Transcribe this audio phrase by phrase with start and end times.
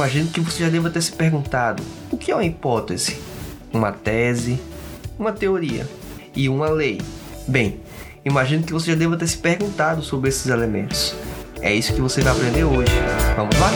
[0.00, 3.18] Imagino que você já deva ter se perguntado: o que é uma hipótese?
[3.70, 4.58] Uma tese?
[5.18, 5.86] Uma teoria?
[6.34, 7.02] E uma lei?
[7.46, 7.80] Bem,
[8.24, 11.14] imagino que você já deva ter se perguntado sobre esses elementos.
[11.60, 12.94] É isso que você vai aprender hoje.
[13.36, 13.70] Vamos lá?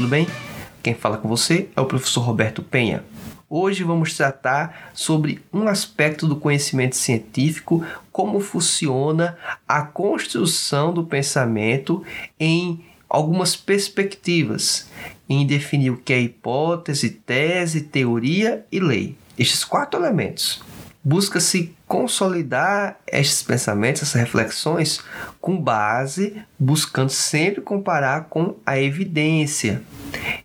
[0.00, 0.26] Tudo bem?
[0.82, 3.04] Quem fala com você é o professor Roberto Penha.
[3.50, 9.36] Hoje vamos tratar sobre um aspecto do conhecimento científico, como funciona
[9.68, 12.02] a construção do pensamento
[12.38, 14.88] em algumas perspectivas,
[15.28, 19.18] em definir o que é hipótese, tese, teoria e lei.
[19.38, 20.62] Estes quatro elementos
[21.04, 25.00] busca-se consolidar estes pensamentos, essas reflexões,
[25.40, 29.82] com base, buscando sempre comparar com a evidência.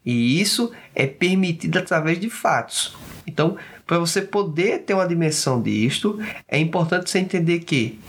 [0.04, 2.98] E isso é permitido através de fatos.
[3.28, 8.00] Então, para você poder ter uma dimensão disto, é importante você entender que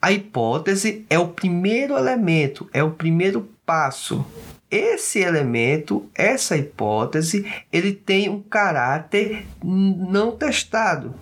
[0.00, 4.26] a hipótese é o primeiro elemento, é o primeiro passo.
[4.72, 11.14] Esse elemento, essa hipótese, ele tem um caráter não testado.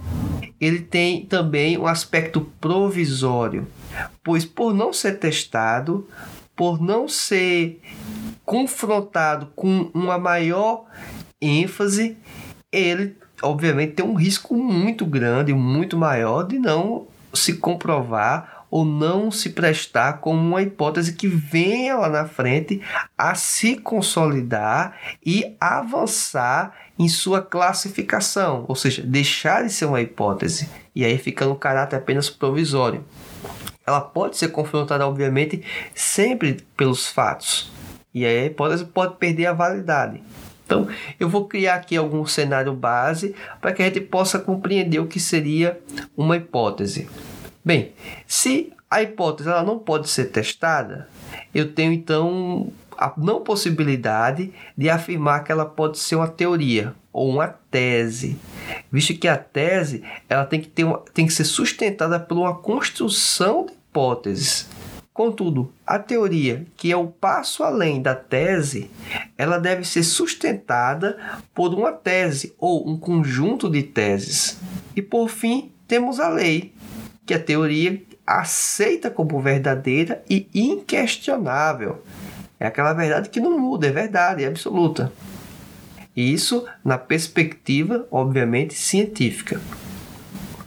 [0.61, 3.67] Ele tem também um aspecto provisório,
[4.23, 6.07] pois por não ser testado,
[6.55, 7.83] por não ser
[8.45, 10.85] confrontado com uma maior
[11.43, 12.17] ênfase,
[12.71, 19.31] ele obviamente tem um risco muito grande, muito maior de não se comprovar ou não
[19.31, 22.81] se prestar como uma hipótese que venha lá na frente
[23.17, 30.69] a se consolidar e avançar em sua classificação, ou seja, deixar de ser uma hipótese
[30.95, 33.05] e aí fica no caráter apenas provisório.
[33.87, 35.65] Ela pode ser confrontada, obviamente,
[35.95, 37.73] sempre pelos fatos,
[38.15, 40.23] e aí a hipótese pode perder a validade.
[40.65, 40.87] Então,
[41.19, 45.19] eu vou criar aqui algum cenário base para que a gente possa compreender o que
[45.19, 45.81] seria
[46.17, 47.09] uma hipótese.
[47.65, 47.93] Bem,
[48.27, 51.09] se a hipótese ela não pode ser testada,
[51.55, 57.29] eu tenho então a não possibilidade de afirmar que ela pode ser uma teoria ou
[57.29, 58.39] uma tese,
[58.91, 62.55] visto que a tese ela tem que, ter uma, tem que ser sustentada por uma
[62.55, 64.69] construção de hipóteses.
[65.13, 68.91] Contudo, a teoria, que é o passo além da tese,
[69.37, 71.19] ela deve ser sustentada
[71.55, 74.59] por uma tese ou um conjunto de teses.
[74.97, 76.73] E por fim, temos a lei,
[77.31, 82.03] que a teoria aceita como verdadeira e inquestionável.
[82.59, 85.13] É aquela verdade que não muda, é verdade, é absoluta.
[86.17, 89.61] Isso na perspectiva, obviamente, científica.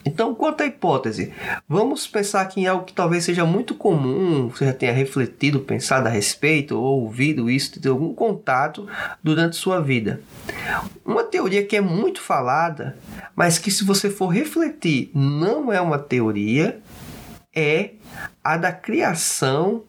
[0.05, 1.33] Então, quanto à hipótese,
[1.67, 6.07] vamos pensar aqui em algo que talvez seja muito comum, você já tenha refletido, pensado
[6.07, 8.87] a respeito, ou ouvido isso, ter algum contato
[9.23, 10.21] durante sua vida.
[11.05, 12.97] Uma teoria que é muito falada,
[13.35, 16.81] mas que, se você for refletir, não é uma teoria,
[17.55, 17.91] é
[18.43, 19.83] a da criação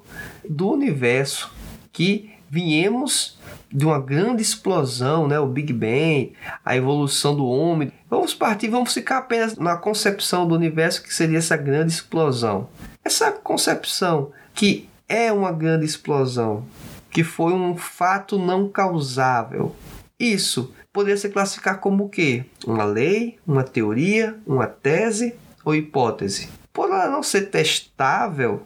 [0.48, 1.50] do universo,
[1.92, 3.36] que viemos
[3.68, 5.40] de uma grande explosão, né?
[5.40, 6.32] o Big Bang,
[6.64, 7.90] a evolução do homem.
[8.08, 12.68] Vamos partir, vamos ficar apenas na concepção do universo que seria essa grande explosão.
[13.04, 16.64] Essa concepção que é uma grande explosão,
[17.10, 19.74] que foi um fato não causável.
[20.16, 22.44] Isso poderia se classificar como o quê?
[22.64, 25.34] Uma lei, uma teoria, uma tese
[25.64, 26.48] ou hipótese?
[26.72, 28.62] Por ela não ser testável,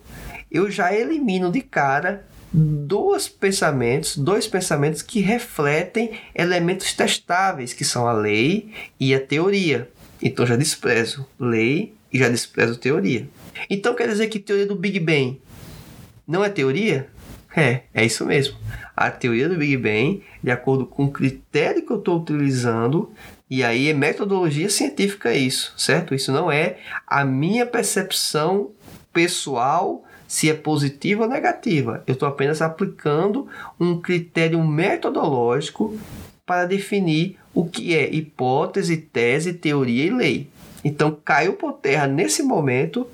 [0.50, 8.06] eu já elimino de cara dois pensamentos, dois pensamentos que refletem elementos testáveis, que são
[8.06, 9.90] a lei e a teoria.
[10.20, 13.28] Então já desprezo lei e já desprezo teoria.
[13.68, 15.40] Então quer dizer que teoria do Big Bang
[16.26, 17.08] não é teoria?
[17.56, 18.56] É, é isso mesmo.
[18.94, 23.10] A teoria do Big Bang, de acordo com o critério que eu estou utilizando,
[23.48, 26.14] e aí é metodologia científica isso, certo?
[26.14, 28.72] Isso não é a minha percepção
[29.12, 32.04] pessoal se é positiva ou negativa.
[32.06, 33.48] Eu estou apenas aplicando
[33.80, 35.98] um critério metodológico
[36.44, 40.48] para definir o que é hipótese, tese, teoria e lei.
[40.84, 43.08] Então caiu por terra nesse momento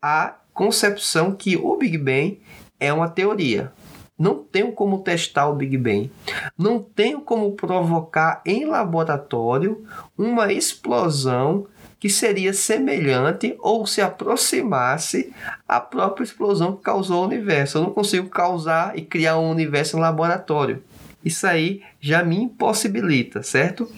[0.00, 2.40] a concepção que o Big Bang
[2.78, 3.72] é uma teoria.
[4.18, 6.10] Não tenho como testar o Big Bang.
[6.56, 9.84] Não tenho como provocar em laboratório
[10.16, 11.66] uma explosão
[12.02, 15.32] que seria semelhante ou se aproximasse
[15.68, 17.78] à própria explosão que causou o universo.
[17.78, 20.82] Eu não consigo causar e criar um universo em laboratório.
[21.24, 23.88] Isso aí já me impossibilita, certo?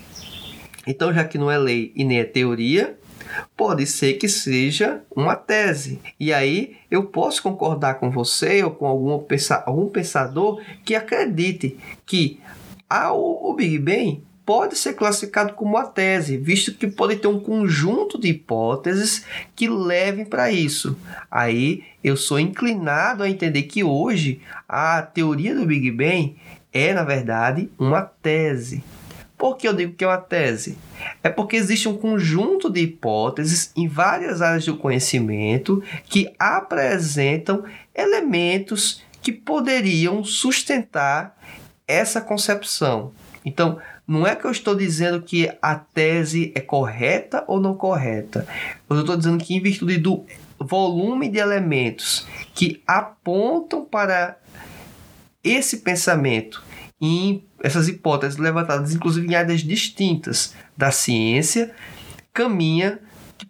[0.87, 2.95] Então, já que não é lei e nem é teoria,
[3.57, 5.99] pode ser que seja uma tese.
[6.21, 9.19] E aí eu posso concordar com você ou com algum,
[9.65, 12.39] algum pensador que acredite que
[12.87, 17.41] a, o Big Bang pode ser classificado como uma tese, visto que pode ter um
[17.41, 19.25] conjunto de hipóteses
[19.57, 20.97] que levem para isso.
[21.31, 26.37] Aí eu sou inclinado a entender que hoje a teoria do Big Bang
[26.73, 28.83] é, na verdade, uma tese.
[29.39, 30.77] Por que eu digo que é uma tese?
[31.23, 37.65] É porque existe um conjunto de hipóteses em várias áreas do conhecimento que apresentam
[37.95, 41.37] elementos que poderiam sustentar
[41.87, 43.13] essa concepção.
[43.45, 48.47] Então, não é que eu estou dizendo que a tese é correta ou não correta.
[48.89, 50.25] Eu estou dizendo que, em virtude do
[50.59, 54.39] volume de elementos que apontam para
[55.43, 56.63] esse pensamento
[57.01, 61.75] e essas hipóteses levantadas, inclusive em áreas distintas da ciência,
[62.33, 62.99] caminha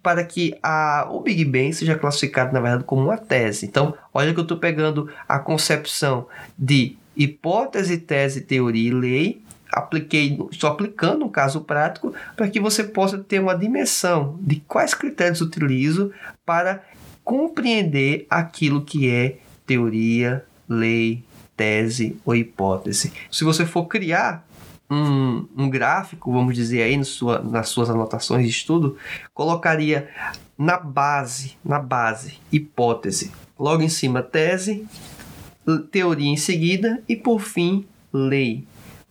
[0.01, 3.65] para que a, o Big Bang seja classificado, na verdade, como uma tese.
[3.65, 9.44] Então, olha que eu estou pegando a concepção de hipótese, tese, teoria e lei
[9.75, 14.93] apliquei, estou aplicando um caso prático para que você possa ter uma dimensão de quais
[14.93, 16.13] critérios utilizo
[16.45, 16.81] para
[17.23, 21.23] compreender aquilo que é teoria, lei,
[21.57, 23.11] tese ou hipótese.
[23.29, 24.47] Se você for criar
[24.89, 28.97] um, um gráfico, vamos dizer aí, sua, nas suas anotações de estudo,
[29.33, 30.09] colocaria
[30.57, 33.31] na base, na base, hipótese.
[33.59, 34.85] Logo em cima, tese,
[35.91, 38.65] teoria em seguida e por fim, lei.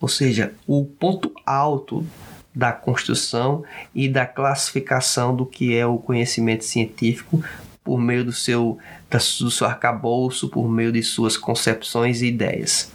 [0.05, 2.07] Ou seja, o ponto alto
[2.55, 3.65] da construção
[3.95, 7.43] e da classificação do que é o conhecimento científico
[7.83, 8.77] por meio do seu,
[9.41, 12.93] do seu arcabouço, por meio de suas concepções e ideias.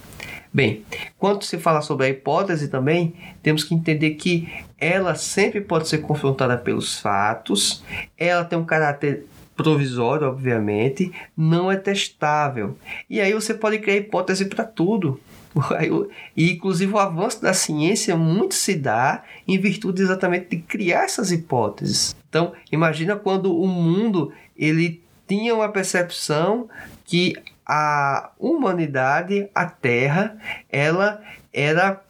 [0.54, 0.84] Bem,
[1.18, 3.12] quando se fala sobre a hipótese também,
[3.42, 4.48] temos que entender que
[4.78, 7.82] ela sempre pode ser confrontada pelos fatos,
[8.16, 9.26] ela tem um caráter
[9.56, 12.78] provisório, obviamente, não é testável.
[13.10, 15.20] E aí você pode criar hipótese para tudo.
[16.36, 21.32] E inclusive o avanço da ciência muito se dá em virtude exatamente de criar essas
[21.32, 22.14] hipóteses.
[22.28, 26.68] Então, imagina quando o mundo ele tinha uma percepção
[27.04, 27.34] que
[27.66, 30.36] a humanidade, a Terra,
[30.68, 32.02] ela era,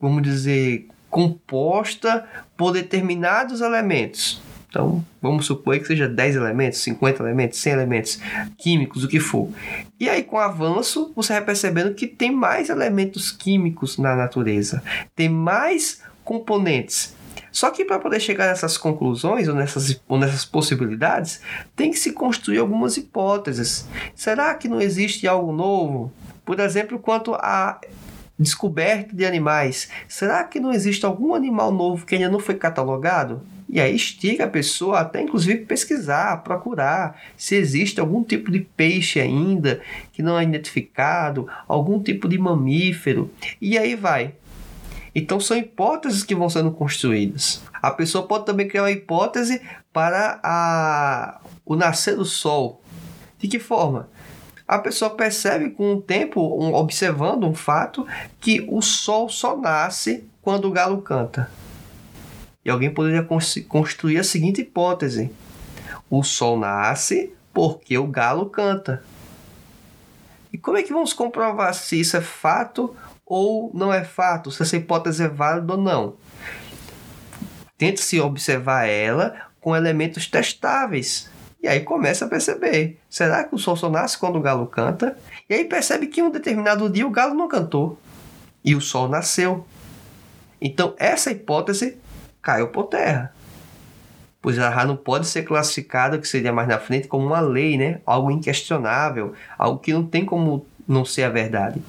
[0.00, 2.24] vamos dizer, composta
[2.56, 4.40] por determinados elementos.
[4.72, 8.18] Então, vamos supor que seja 10 elementos, 50 elementos, 100 elementos
[8.56, 9.50] químicos, o que for.
[10.00, 14.82] E aí, com o avanço, você vai percebendo que tem mais elementos químicos na natureza,
[15.14, 17.14] tem mais componentes.
[17.50, 21.42] Só que para poder chegar nessas conclusões ou nessas, ou nessas possibilidades,
[21.76, 23.86] tem que se construir algumas hipóteses.
[24.14, 26.10] Será que não existe algo novo?
[26.46, 27.78] Por exemplo, quanto a
[28.38, 29.90] descoberta de animais.
[30.08, 33.42] Será que não existe algum animal novo que ainda não foi catalogado?
[33.72, 39.18] E aí estiga a pessoa até inclusive pesquisar, procurar se existe algum tipo de peixe
[39.18, 39.80] ainda
[40.12, 43.30] que não é identificado, algum tipo de mamífero.
[43.58, 44.34] E aí vai.
[45.14, 47.62] Então são hipóteses que vão sendo construídas.
[47.72, 52.82] A pessoa pode também criar uma hipótese para a, o nascer do sol.
[53.38, 54.10] De que forma?
[54.68, 58.06] A pessoa percebe com o tempo, um, observando um fato,
[58.38, 61.50] que o sol só nasce quando o galo canta.
[62.64, 63.26] E alguém poderia
[63.68, 65.30] construir a seguinte hipótese:
[66.10, 69.02] o sol nasce porque o galo canta.
[70.52, 74.62] E como é que vamos comprovar se isso é fato ou não é fato, se
[74.62, 76.14] essa hipótese é válida ou não?
[77.78, 81.30] Tente-se observar ela com elementos testáveis.
[81.62, 85.16] E aí começa a perceber: será que o sol só nasce quando o galo canta?
[85.48, 87.98] E aí percebe que em um determinado dia o galo não cantou
[88.64, 89.66] e o sol nasceu.
[90.60, 91.96] Então, essa hipótese
[92.42, 93.32] caiu por terra.
[94.42, 98.00] Pois ela não pode ser classificada, que seria mais na frente, como uma lei, né?
[98.04, 101.80] algo inquestionável, algo que não tem como não ser a verdade.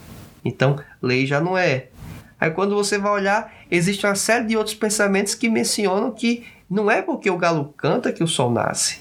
[0.46, 1.88] Então, lei já não é.
[2.40, 6.92] Aí, quando você vai olhar, existe uma série de outros pensamentos que mencionam que não
[6.92, 9.00] é porque o galo canta que o sol nasce,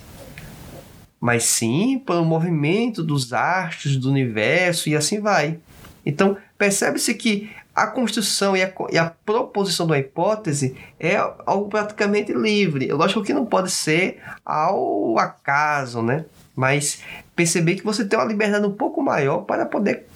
[1.20, 5.58] mas sim pelo movimento dos astros do universo e assim vai.
[6.04, 12.32] Então, percebe-se que a construção e a, e a, proposição uma hipótese é algo praticamente
[12.32, 12.92] livre.
[12.92, 16.24] Lógico que não pode ser ao acaso, né?
[16.54, 17.02] Mas
[17.34, 20.06] perceber que você tem uma liberdade um pouco maior para poder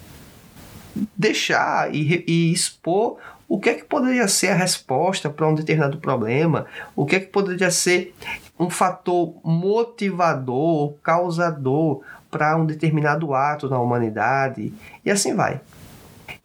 [1.17, 5.99] deixar e, e expor o que é que poderia ser a resposta para um determinado
[5.99, 8.15] problema, o que é que poderia ser
[8.59, 14.73] um fator motivador, causador para um determinado ato na humanidade,
[15.05, 15.61] e assim vai.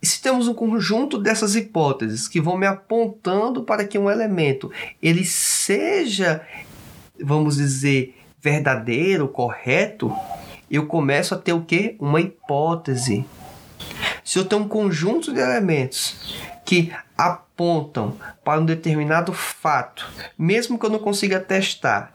[0.01, 4.71] E se temos um conjunto dessas hipóteses que vão me apontando para que um elemento
[5.01, 6.41] ele seja,
[7.21, 10.11] vamos dizer, verdadeiro, correto,
[10.69, 11.95] eu começo a ter o que?
[11.99, 13.23] Uma hipótese.
[14.23, 16.35] Se eu tenho um conjunto de elementos
[16.71, 22.13] que apontam para um determinado fato, mesmo que eu não consiga testar,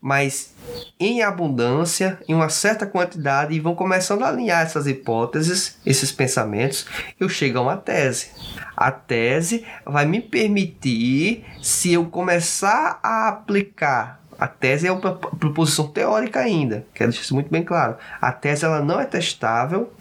[0.00, 0.52] mas
[0.98, 6.86] em abundância, em uma certa quantidade, e vão começando a alinhar essas hipóteses, esses pensamentos,
[7.20, 8.32] eu chego a uma tese.
[8.76, 15.86] A tese vai me permitir, se eu começar a aplicar a tese é uma proposição
[15.86, 17.96] teórica ainda, quero deixar isso muito bem claro.
[18.20, 19.92] A tese ela não é testável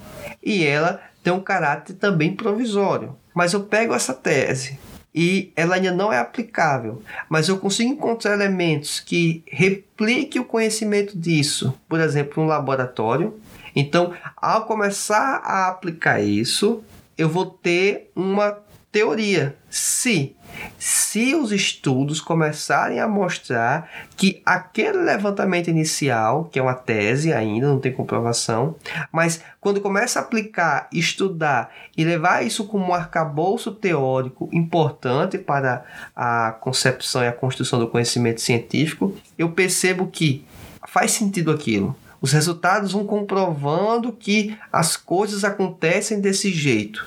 [0.41, 3.15] e ela tem um caráter também provisório.
[3.33, 4.79] Mas eu pego essa tese
[5.13, 11.17] e ela ainda não é aplicável, mas eu consigo encontrar elementos que repliquem o conhecimento
[11.17, 13.39] disso, por exemplo, um laboratório.
[13.75, 16.83] Então, ao começar a aplicar isso,
[17.17, 18.57] eu vou ter uma
[18.93, 19.57] teoria.
[19.71, 20.35] Se
[20.77, 27.67] se os estudos começarem a mostrar que aquele levantamento inicial, que é uma tese ainda,
[27.67, 28.75] não tem comprovação,
[29.11, 35.83] mas quando começa a aplicar, estudar e levar isso como um arcabouço teórico importante para
[36.15, 40.45] a concepção e a construção do conhecimento científico, eu percebo que
[40.87, 41.95] faz sentido aquilo.
[42.21, 47.05] Os resultados vão comprovando que as coisas acontecem desse jeito.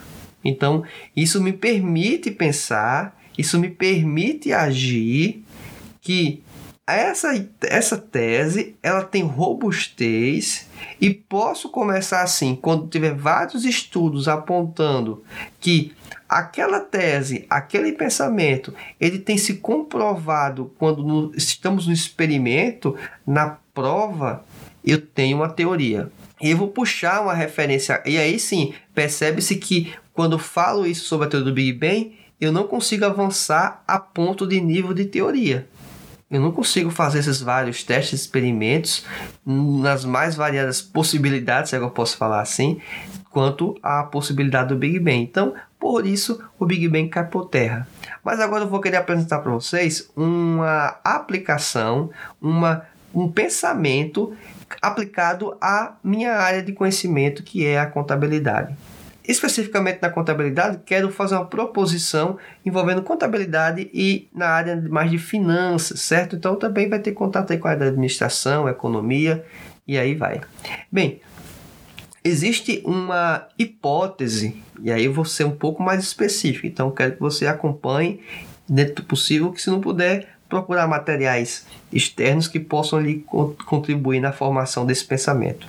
[0.49, 0.85] Então,
[1.15, 5.45] isso me permite pensar, isso me permite agir
[6.01, 6.43] que
[6.87, 10.69] essa, essa tese ela tem robustez
[11.01, 15.25] e posso começar assim quando tiver vários estudos apontando
[15.59, 15.93] que
[16.29, 24.45] aquela tese, aquele pensamento, ele tem se comprovado quando no, estamos no experimento, na prova,
[24.85, 26.11] eu tenho uma teoria.
[26.41, 31.27] E eu vou puxar uma referência, e aí sim, percebe-se que quando falo isso sobre
[31.27, 35.69] a teoria do Big Bang, eu não consigo avançar a ponto de nível de teoria.
[36.31, 39.05] Eu não consigo fazer esses vários testes, experimentos
[39.45, 42.81] nas mais variadas possibilidades, se é eu posso falar assim,
[43.31, 45.19] quanto à possibilidade do Big Bang.
[45.19, 47.87] Então, por isso, o Big Bang cai por terra.
[48.25, 52.83] Mas agora eu vou querer apresentar para vocês uma aplicação, uma,
[53.15, 54.35] um pensamento
[54.81, 58.75] aplicado à minha área de conhecimento, que é a contabilidade.
[59.27, 66.01] Especificamente na contabilidade, quero fazer uma proposição envolvendo contabilidade e na área mais de finanças,
[66.01, 66.37] certo?
[66.37, 69.45] Então também vai ter contato aí com a área da administração, economia
[69.87, 70.41] e aí vai.
[70.93, 71.21] Bem,
[72.23, 77.21] existe uma hipótese, e aí eu vou ser um pouco mais específico, então quero que
[77.21, 78.21] você acompanhe
[78.69, 83.25] dentro do possível, que se não puder, procurar materiais externos que possam lhe
[83.67, 85.67] contribuir na formação desse pensamento.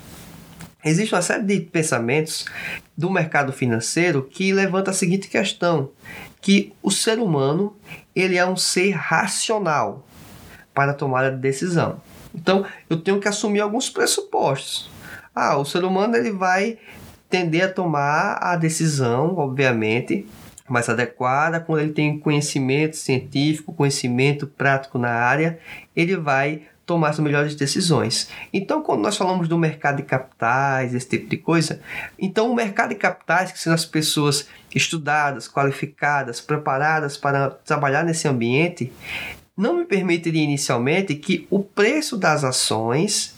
[0.85, 2.45] Existe uma série de pensamentos
[2.98, 5.92] do mercado financeiro que levanta a seguinte questão,
[6.42, 7.75] que o ser humano
[8.16, 10.08] ele é um ser racional
[10.74, 12.01] para a tomada de decisão.
[12.34, 14.89] Então, eu tenho que assumir alguns pressupostos.
[15.34, 16.77] Ah, o ser humano ele vai
[17.30, 20.27] tender a tomar a decisão, obviamente,
[20.68, 25.60] mais adequada, quando ele tem conhecimento científico, conhecimento prático na área,
[25.96, 28.29] ele vai tomar as melhores decisões.
[28.51, 31.82] Então, quando nós falamos do mercado de capitais, esse tipo de coisa,
[32.17, 38.25] então o mercado de capitais, que são as pessoas estudadas, qualificadas, preparadas para trabalhar nesse
[38.27, 38.91] ambiente,
[39.56, 43.36] não me permitiria inicialmente que o preço das ações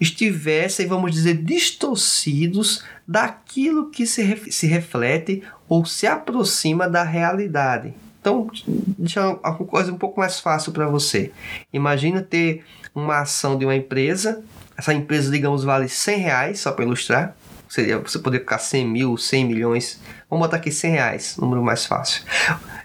[0.00, 7.94] estivessem, vamos dizer, distorcidos daquilo que se, se reflete ou se aproxima da realidade.
[8.26, 8.50] Então,
[8.98, 11.30] deixa uma coisa um pouco mais fácil para você.
[11.72, 14.42] Imagina ter uma ação de uma empresa,
[14.76, 17.36] essa empresa, digamos, vale 100 reais, só para ilustrar.
[17.68, 20.00] Seria você poder ficar 100 mil, 100 milhões.
[20.28, 22.24] Vamos botar aqui 100 reais, número mais fácil.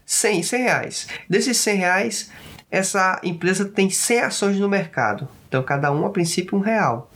[0.05, 1.07] 100, 100 reais.
[1.27, 2.31] Desses 100 reais,
[2.69, 5.27] essa empresa tem 100 ações no mercado.
[5.47, 7.11] Então, cada um, a princípio, um real.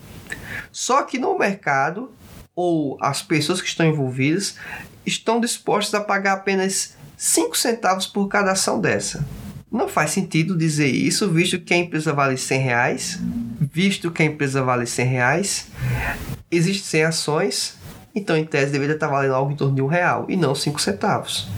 [0.72, 2.12] Só que no mercado,
[2.55, 4.58] ou as pessoas que estão envolvidas,
[5.05, 9.26] estão dispostas a pagar apenas 5 centavos por cada ação dessa.
[9.72, 13.20] Não faz sentido dizer isso, visto que a empresa vale 100 reais,
[13.60, 15.68] visto que a empresa vale 100 reais,
[16.52, 20.26] existem 100 ações então em tese deveria estar valendo algo em torno de um real
[20.30, 21.50] e não cinco centavos.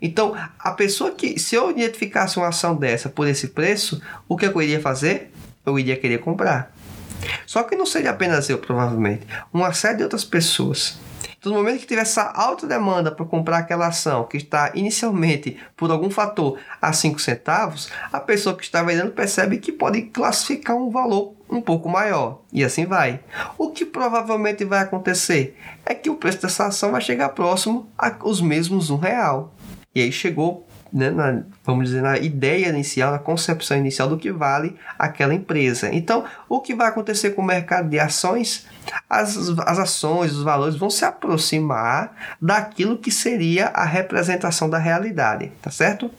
[0.00, 4.44] Então, a pessoa que, se eu identificasse uma ação dessa por esse preço, o que
[4.44, 5.32] eu iria fazer?
[5.64, 6.74] Eu iria querer comprar.
[7.46, 10.98] Só que não seria apenas eu, provavelmente, uma série de outras pessoas.
[11.42, 15.56] Então, no momento que tiver essa alta demanda para comprar aquela ação que está inicialmente,
[15.76, 20.76] por algum fator, a 5 centavos, a pessoa que está vendendo percebe que pode classificar
[20.76, 22.42] um valor um pouco maior.
[22.52, 23.18] E assim vai.
[23.58, 28.40] O que provavelmente vai acontecer é que o preço dessa ação vai chegar próximo aos
[28.40, 29.52] mesmos um real.
[29.92, 34.30] E aí chegou né, na, vamos dizer, na ideia inicial, na concepção inicial do que
[34.30, 35.88] vale aquela empresa.
[35.92, 38.66] Então, o que vai acontecer com o mercado de ações?
[39.08, 45.52] As, as ações, os valores vão se aproximar daquilo que seria a representação da realidade,
[45.62, 46.10] tá certo?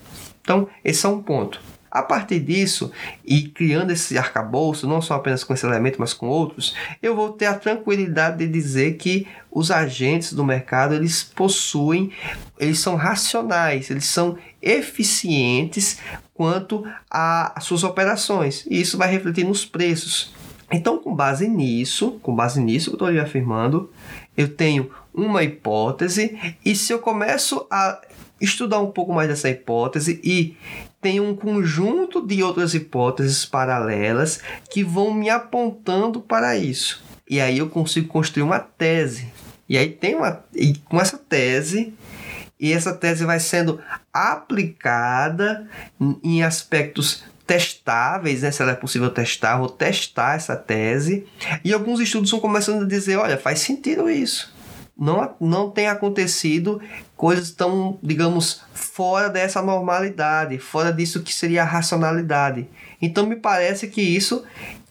[0.41, 1.61] Então, esse é um ponto.
[1.93, 2.91] A partir disso,
[3.23, 7.33] e criando esse arcabouço, não só apenas com esse elemento, mas com outros, eu vou
[7.33, 12.11] ter a tranquilidade de dizer que os agentes do mercado, eles possuem,
[12.59, 15.99] eles são racionais, eles são eficientes
[16.33, 18.65] quanto às suas operações.
[18.67, 20.33] E isso vai refletir nos preços.
[20.71, 23.91] Então, com base nisso, com base nisso que eu estou afirmando,
[24.35, 28.01] eu tenho uma hipótese e se eu começo a
[28.41, 30.57] estudar um pouco mais dessa hipótese e
[31.03, 34.39] tem um conjunto de outras hipóteses paralelas
[34.71, 37.03] que vão me apontando para isso.
[37.29, 39.31] E aí eu consigo construir uma tese.
[39.67, 41.93] E aí tem uma e com essa tese
[42.57, 43.81] e essa tese vai sendo
[44.13, 45.67] aplicada
[46.23, 48.51] em aspectos testáveis, né?
[48.51, 51.27] se ela é possível testar, vou testar essa tese.
[51.65, 54.52] E alguns estudos estão começando a dizer, olha, faz sentido isso
[54.97, 56.79] não, não tem acontecido
[57.17, 62.67] coisas tão, digamos, fora dessa normalidade, fora disso que seria a racionalidade.
[63.01, 64.43] Então me parece que isso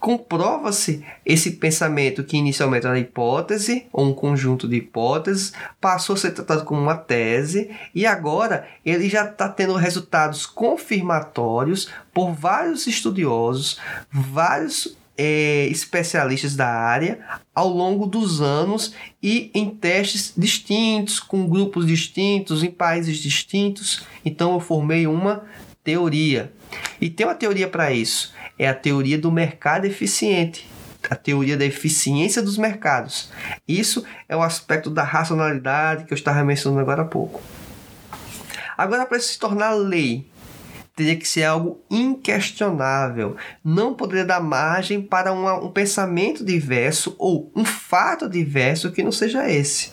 [0.02, 6.32] comprova-se esse pensamento que inicialmente era hipótese ou um conjunto de hipóteses passou a ser
[6.32, 13.78] tratado como uma tese e agora ele já está tendo resultados confirmatórios por vários estudiosos,
[14.10, 17.20] vários é, especialistas da área
[17.54, 24.04] ao longo dos anos e em testes distintos, com grupos distintos, em países distintos.
[24.24, 25.44] Então eu formei uma
[25.84, 26.52] teoria.
[27.00, 28.32] E tem uma teoria para isso.
[28.58, 30.68] É a teoria do mercado eficiente.
[31.10, 33.30] A teoria da eficiência dos mercados.
[33.66, 37.42] Isso é o aspecto da racionalidade que eu estava mencionando agora há pouco.
[38.78, 40.26] Agora, para se tornar lei,
[40.94, 43.36] teria que ser algo inquestionável.
[43.64, 49.12] Não poderia dar margem para uma, um pensamento diverso ou um fato diverso que não
[49.12, 49.90] seja esse.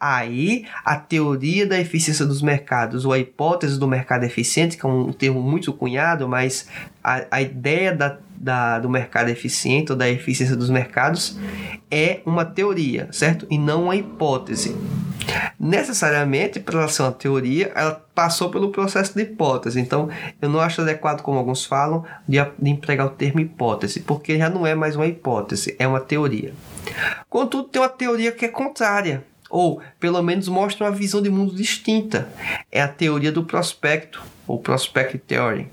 [0.00, 4.88] Aí, a teoria da eficiência dos mercados, ou a hipótese do mercado eficiente, que é
[4.88, 6.68] um termo muito cunhado, mas
[7.02, 11.38] a, a ideia da, da, do mercado eficiente ou da eficiência dos mercados
[11.90, 13.46] é uma teoria, certo?
[13.50, 14.74] E não uma hipótese.
[15.58, 19.80] Necessariamente, para ela ser uma teoria, ela passou pelo processo de hipótese.
[19.80, 20.08] Então,
[20.40, 24.48] eu não acho adequado, como alguns falam, de, de empregar o termo hipótese, porque já
[24.48, 26.52] não é mais uma hipótese, é uma teoria.
[27.28, 31.54] Contudo, tem uma teoria que é contrária, ou pelo menos mostra uma visão de mundo
[31.54, 32.28] distinta.
[32.70, 35.68] É a teoria do prospecto, ou prospect theory.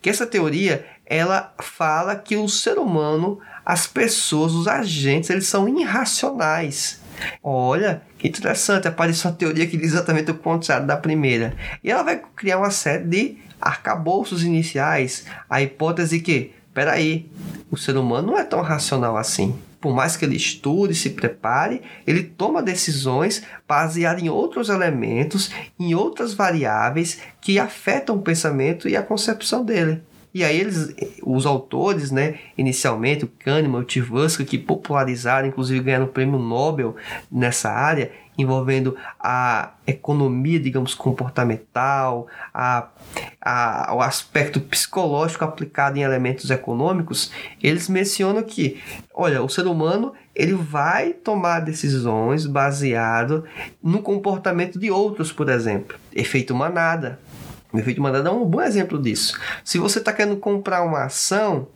[0.00, 5.68] Que essa teoria, ela fala que o ser humano, as pessoas, os agentes, eles são
[5.68, 7.02] irracionais
[7.42, 11.54] Olha, interessante, apareceu uma teoria que diz exatamente o contrário da primeira.
[11.82, 15.24] E ela vai criar uma série de arcabouços iniciais.
[15.48, 17.30] A hipótese que, peraí,
[17.70, 19.54] o ser humano não é tão racional assim.
[19.80, 25.94] Por mais que ele estude, se prepare, ele toma decisões baseadas em outros elementos, em
[25.94, 30.00] outras variáveis que afetam o pensamento e a concepção dele.
[30.34, 30.92] E aí eles,
[31.22, 36.96] os autores, né, inicialmente, o Kahneman, o Tversky, que popularizaram, inclusive ganharam o prêmio Nobel
[37.30, 42.88] nessa área, envolvendo a economia, digamos, comportamental, a,
[43.40, 47.30] a, o aspecto psicológico aplicado em elementos econômicos,
[47.62, 48.82] eles mencionam que,
[49.14, 53.44] olha, o ser humano ele vai tomar decisões baseado
[53.80, 57.20] no comportamento de outros, por exemplo, efeito manada.
[57.74, 59.36] O efeito manada é um bom exemplo disso.
[59.64, 61.66] Se você está querendo comprar uma ação,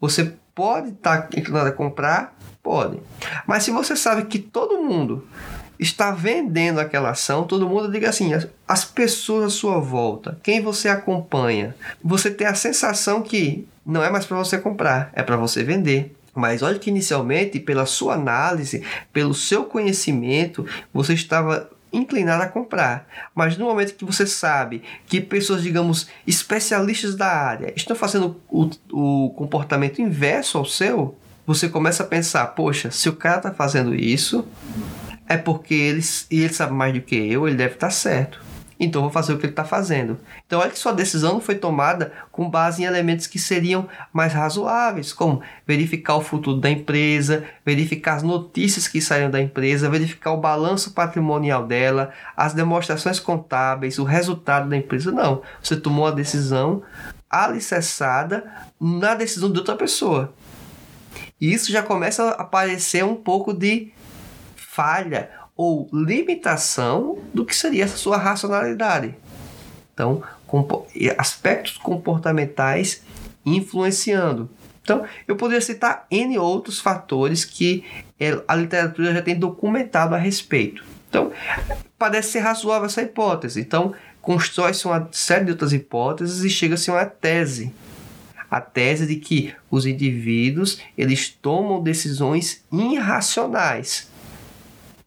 [0.00, 2.36] você pode estar tá inclinado a comprar?
[2.60, 2.98] Pode.
[3.46, 5.24] Mas se você sabe que todo mundo
[5.78, 10.60] está vendendo aquela ação, todo mundo diga assim, as, as pessoas à sua volta, quem
[10.60, 15.36] você acompanha, você tem a sensação que não é mais para você comprar, é para
[15.36, 16.16] você vender.
[16.34, 23.06] Mas olha que inicialmente, pela sua análise, pelo seu conhecimento, você estava inclinado a comprar.
[23.34, 28.70] Mas no momento que você sabe que pessoas, digamos, especialistas da área estão fazendo o,
[28.92, 33.94] o comportamento inverso ao seu, você começa a pensar: poxa, se o cara está fazendo
[33.94, 34.46] isso,
[35.28, 38.40] é porque ele, ele sabe mais do que eu, ele deve estar certo.
[38.78, 40.18] Então vou fazer o que ele está fazendo.
[40.46, 45.12] Então olha que sua decisão foi tomada com base em elementos que seriam mais razoáveis,
[45.12, 50.40] como verificar o futuro da empresa, verificar as notícias que saíram da empresa, verificar o
[50.40, 55.12] balanço patrimonial dela, as demonstrações contábeis, o resultado da empresa.
[55.12, 56.82] Não, você tomou a decisão
[57.30, 58.44] alicerçada
[58.80, 60.32] na decisão de outra pessoa.
[61.40, 63.92] E isso já começa a aparecer um pouco de
[64.56, 69.14] falha ou limitação do que seria essa sua racionalidade.
[69.92, 70.22] Então,
[71.16, 73.02] aspectos comportamentais
[73.46, 74.50] influenciando.
[74.82, 77.84] Então, eu poderia citar N outros fatores que
[78.20, 80.84] é, a literatura já tem documentado a respeito.
[81.08, 81.32] Então,
[81.98, 83.60] parece ser razoável essa hipótese.
[83.60, 87.72] Então, constrói-se uma série de outras hipóteses e chega-se a uma tese.
[88.50, 94.12] A tese de que os indivíduos eles tomam decisões irracionais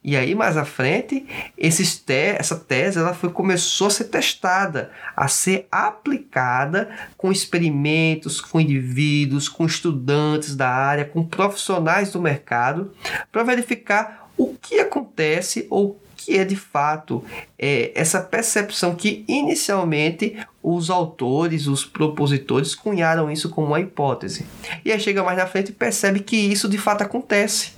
[0.07, 1.25] e aí mais à frente,
[1.59, 8.57] te essa tese ela foi, começou a ser testada, a ser aplicada com experimentos, com
[8.57, 12.93] indivíduos, com estudantes da área, com profissionais do mercado,
[13.33, 17.21] para verificar o que acontece ou que é de fato
[17.59, 24.45] é, essa percepção que inicialmente os autores, os propositores cunharam isso como uma hipótese.
[24.85, 27.76] E aí chega mais na frente e percebe que isso de fato acontece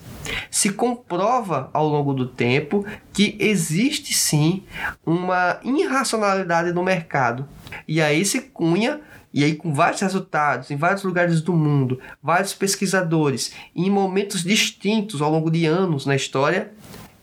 [0.49, 4.63] se comprova ao longo do tempo que existe sim
[5.05, 7.47] uma irracionalidade no mercado.
[7.88, 9.01] E aí se cunha
[9.32, 15.21] e aí, com vários resultados em vários lugares do mundo, vários pesquisadores, em momentos distintos
[15.21, 16.71] ao longo de anos na história,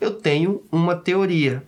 [0.01, 1.65] eu tenho uma teoria.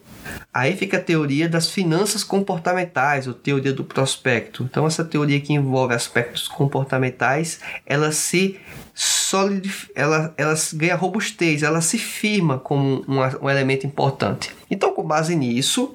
[0.52, 4.62] Aí fica a teoria das finanças comportamentais, ou teoria do prospecto.
[4.62, 8.60] Então, essa teoria que envolve aspectos comportamentais, ela se
[9.28, 14.54] solidif ela, ela ganha robustez, ela se firma como um, um elemento importante.
[14.70, 15.94] Então, com base nisso,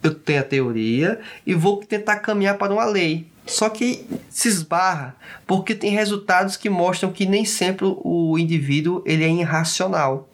[0.00, 3.26] eu tenho a teoria e vou tentar caminhar para uma lei.
[3.44, 9.24] Só que se esbarra, porque tem resultados que mostram que nem sempre o indivíduo ele
[9.24, 10.28] é irracional.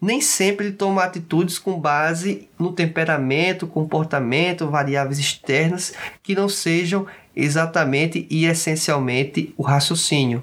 [0.00, 7.06] Nem sempre ele toma atitudes com base no temperamento, comportamento, variáveis externas que não sejam
[7.36, 10.42] exatamente e essencialmente o raciocínio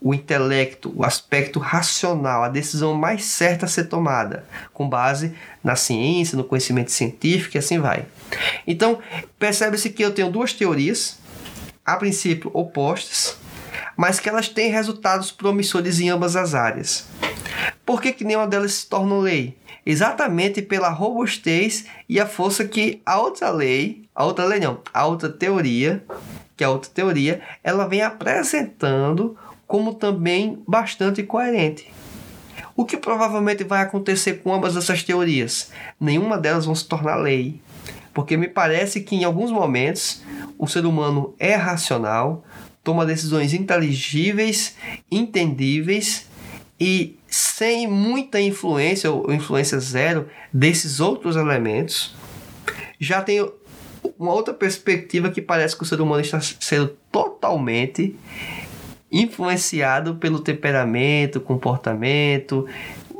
[0.00, 5.76] o intelecto, o aspecto racional, a decisão mais certa a ser tomada, com base na
[5.76, 8.06] ciência, no conhecimento científico e assim vai.
[8.66, 8.98] Então,
[9.38, 11.18] percebe-se que eu tenho duas teorias,
[11.84, 13.36] a princípio opostas,
[13.96, 17.06] mas que elas têm resultados promissores em ambas as áreas.
[17.84, 19.58] Por que, que nenhuma delas se torna lei?
[19.84, 25.06] Exatamente pela robustez e a força que a outra lei, a outra lei não, a
[25.06, 26.02] outra teoria,
[26.56, 29.36] que é a outra teoria, ela vem apresentando
[29.70, 31.86] como também bastante coerente.
[32.74, 35.70] O que provavelmente vai acontecer com ambas essas teorias?
[36.00, 37.60] Nenhuma delas vão se tornar lei,
[38.12, 40.24] porque me parece que em alguns momentos
[40.58, 42.44] o ser humano é racional,
[42.82, 44.74] toma decisões inteligíveis,
[45.08, 46.26] entendíveis
[46.80, 52.12] e sem muita influência ou influência zero desses outros elementos.
[52.98, 53.48] Já tem
[54.18, 58.16] uma outra perspectiva que parece que o ser humano está sendo totalmente
[59.10, 62.66] influenciado pelo temperamento, comportamento,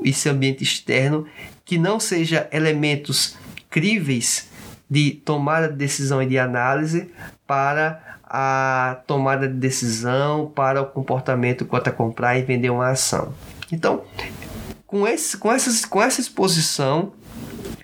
[0.05, 1.27] esse ambiente externo,
[1.65, 3.37] que não seja elementos
[3.69, 4.49] críveis
[4.89, 7.11] de tomada de decisão e de análise
[7.47, 13.35] para a tomada de decisão, para o comportamento quanto a comprar e vender uma ação.
[13.73, 14.03] Então,
[14.87, 17.13] com, esse, com, essas, com essa exposição,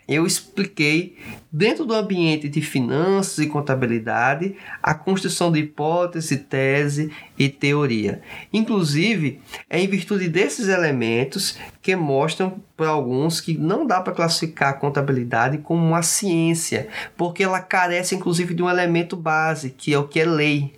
[0.09, 1.17] eu expliquei
[1.51, 8.23] dentro do ambiente de finanças e contabilidade a construção de hipótese, tese e teoria.
[8.53, 14.71] Inclusive, é em virtude desses elementos que mostram para alguns que não dá para classificar
[14.71, 19.99] a contabilidade como uma ciência, porque ela carece inclusive de um elemento base, que é
[19.99, 20.75] o que é lei.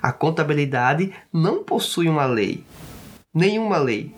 [0.00, 2.62] A contabilidade não possui uma lei,
[3.34, 4.14] nenhuma lei.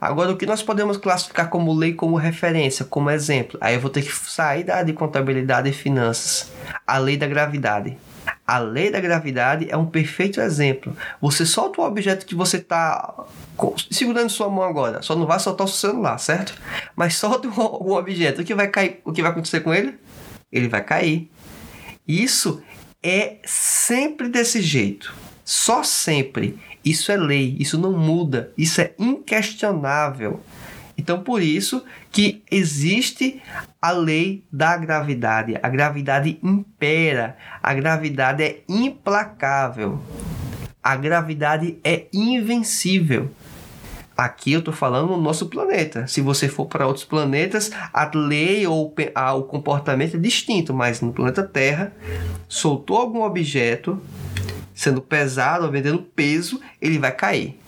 [0.00, 3.58] Agora, o que nós podemos classificar como lei, como referência, como exemplo?
[3.60, 6.52] Aí eu vou ter que sair da de contabilidade e finanças.
[6.86, 7.96] A lei da gravidade.
[8.46, 10.96] A lei da gravidade é um perfeito exemplo.
[11.20, 13.24] Você solta o objeto que você está
[13.90, 15.02] segurando sua mão agora.
[15.02, 16.54] Só não vai soltar o seu celular, certo?
[16.94, 18.42] Mas solta o objeto.
[18.42, 19.00] O que vai cair?
[19.04, 19.98] O que vai acontecer com ele?
[20.52, 21.30] Ele vai cair.
[22.06, 22.62] Isso
[23.02, 25.12] é sempre desse jeito.
[25.46, 26.58] Só sempre.
[26.84, 30.40] Isso é lei, isso não muda, isso é inquestionável.
[30.98, 33.40] Então, por isso que existe
[33.80, 35.56] a lei da gravidade.
[35.62, 40.02] A gravidade impera, a gravidade é implacável,
[40.82, 43.30] a gravidade é invencível.
[44.16, 46.06] Aqui eu estou falando no nosso planeta.
[46.06, 48.94] Se você for para outros planetas, a lei ou
[49.36, 51.92] o comportamento é distinto, mas no planeta Terra,
[52.48, 54.00] soltou algum objeto,
[54.76, 57.58] sendo pesado ou vendendo peso, ele vai cair.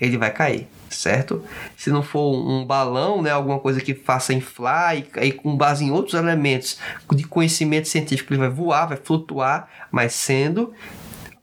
[0.00, 1.44] Ele vai cair, certo?
[1.76, 5.84] Se não for um balão, né, alguma coisa que faça inflar e, e com base
[5.84, 6.78] em outros elementos
[7.12, 10.72] de conhecimento científico, ele vai voar, vai flutuar, mas sendo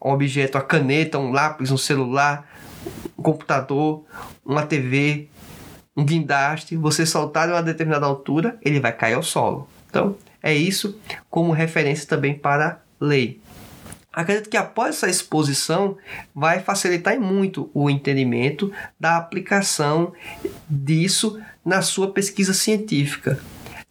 [0.04, 2.50] um objeto, a caneta, um lápis, um celular,
[3.18, 4.04] um computador,
[4.44, 5.30] uma TV,
[5.96, 9.68] um guindaste, você soltar em uma determinada altura, ele vai cair ao solo.
[9.88, 13.40] Então, é isso como referência também para lei.
[14.14, 15.98] Acredito que após essa exposição
[16.36, 20.12] vai facilitar muito o entendimento da aplicação
[20.70, 23.40] disso na sua pesquisa científica,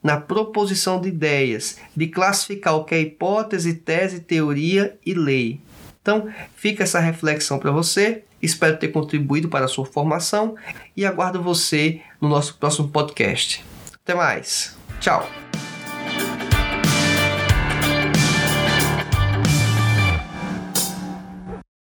[0.03, 5.61] na proposição de ideias, de classificar o que é hipótese, tese, teoria e lei.
[6.03, 8.25] Então, fica essa reflexão para você.
[8.43, 10.55] Espero ter contribuído para a sua formação
[10.97, 13.65] e aguardo você no nosso próximo podcast.
[14.03, 14.77] Até mais.
[14.99, 15.29] Tchau.